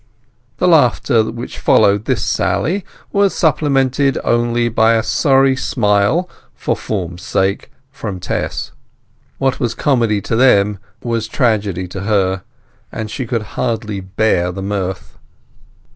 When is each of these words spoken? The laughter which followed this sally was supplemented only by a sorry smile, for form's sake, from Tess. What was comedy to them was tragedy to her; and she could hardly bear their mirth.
The 0.57 0.67
laughter 0.67 1.29
which 1.29 1.59
followed 1.59 2.05
this 2.05 2.23
sally 2.25 2.83
was 3.11 3.35
supplemented 3.35 4.17
only 4.23 4.67
by 4.67 4.93
a 4.95 5.03
sorry 5.03 5.55
smile, 5.55 6.27
for 6.55 6.75
form's 6.75 7.21
sake, 7.21 7.69
from 7.91 8.19
Tess. 8.19 8.71
What 9.37 9.59
was 9.59 9.75
comedy 9.75 10.19
to 10.19 10.35
them 10.35 10.79
was 11.03 11.27
tragedy 11.27 11.87
to 11.89 11.99
her; 12.01 12.41
and 12.91 13.11
she 13.11 13.27
could 13.27 13.43
hardly 13.53 13.99
bear 13.99 14.51
their 14.51 14.63
mirth. 14.63 15.19